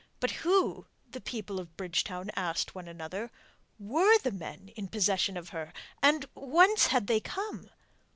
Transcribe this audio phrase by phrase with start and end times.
[0.19, 3.29] But who, the people of Bridgetown asked one another,
[3.77, 7.69] were the men in possession of her, and whence had they come?